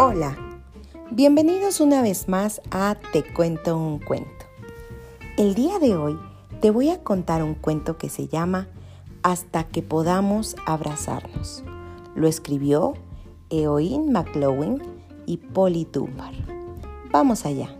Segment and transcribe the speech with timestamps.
[0.00, 0.38] Hola,
[1.10, 4.46] bienvenidos una vez más a Te cuento un cuento.
[5.36, 6.16] El día de hoy
[6.60, 8.68] te voy a contar un cuento que se llama
[9.24, 11.64] Hasta que podamos abrazarnos.
[12.14, 12.94] Lo escribió
[13.50, 14.80] Eoin McLowen
[15.26, 16.34] y Polly Dunbar.
[17.10, 17.76] Vamos allá.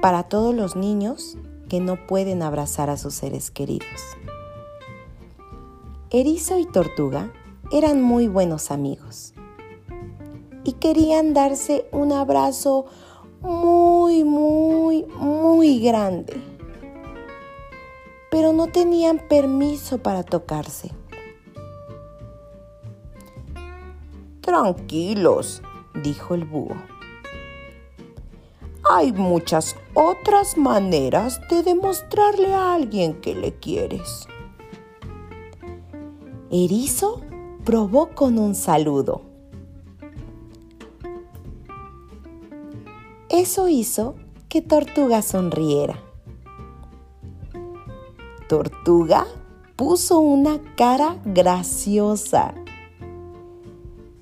[0.00, 1.36] Para todos los niños
[1.68, 4.02] que no pueden abrazar a sus seres queridos.
[6.10, 7.32] Erizo y Tortuga
[7.72, 9.34] eran muy buenos amigos
[10.64, 12.86] y querían darse un abrazo
[13.40, 16.40] muy, muy, muy grande.
[18.30, 20.90] Pero no tenían permiso para tocarse.
[24.40, 25.62] Tranquilos,
[26.02, 26.74] dijo el búho.
[28.90, 34.26] Hay muchas otras maneras de demostrarle a alguien que le quieres.
[36.50, 37.22] Erizo
[37.64, 39.33] probó con un saludo
[43.36, 44.14] Eso hizo
[44.48, 45.98] que Tortuga sonriera.
[48.48, 49.26] Tortuga
[49.74, 52.54] puso una cara graciosa.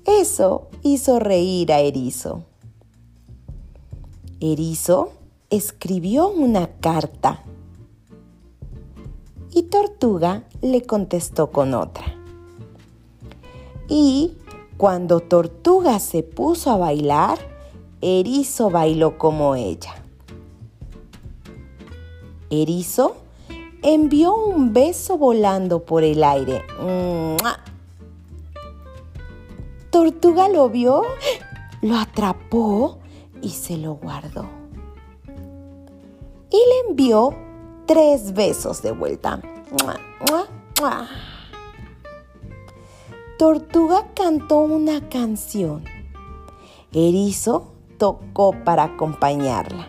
[0.05, 2.45] Eso hizo reír a Erizo.
[4.39, 5.11] Erizo
[5.51, 7.43] escribió una carta
[9.51, 12.15] y Tortuga le contestó con otra.
[13.87, 14.37] Y
[14.77, 17.52] cuando Tortuga se puso a bailar,
[18.05, 19.95] Erizo bailó como ella.
[22.49, 23.15] Erizo
[23.81, 26.65] envió un beso volando por el aire.
[29.89, 31.03] Tortuga lo vio,
[31.81, 32.99] lo atrapó
[33.41, 34.49] y se lo guardó.
[36.51, 37.33] Y le envió
[37.85, 39.41] tres besos de vuelta.
[43.39, 45.85] Tortuga cantó una canción.
[46.91, 47.72] Erizo
[48.03, 49.87] tocó para acompañarla.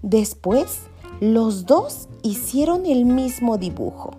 [0.00, 0.82] Después,
[1.18, 4.12] los dos hicieron el mismo dibujo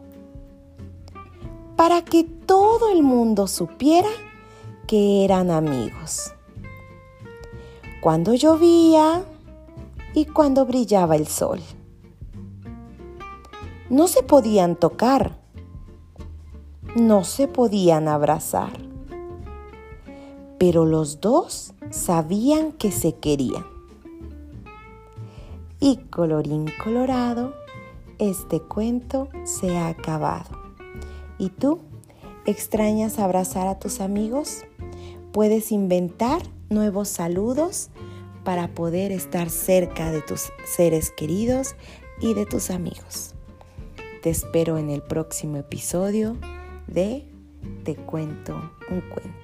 [1.78, 4.10] para que todo el mundo supiera
[4.88, 6.34] que eran amigos.
[8.02, 9.24] Cuando llovía
[10.14, 11.62] y cuando brillaba el sol.
[13.90, 15.40] No se podían tocar,
[16.98, 18.83] no se podían abrazar
[20.66, 23.66] pero los dos sabían que se querían.
[25.82, 27.54] Y colorín colorado,
[28.18, 30.58] este cuento se ha acabado.
[31.38, 31.82] ¿Y tú?
[32.46, 34.64] ¿Extrañas abrazar a tus amigos?
[35.34, 37.90] Puedes inventar nuevos saludos
[38.46, 41.76] para poder estar cerca de tus seres queridos
[42.22, 43.36] y de tus amigos.
[44.22, 46.38] Te espero en el próximo episodio
[46.88, 47.28] de
[47.84, 49.44] Te cuento un cuento.